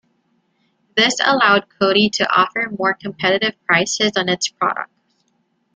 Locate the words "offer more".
2.35-2.95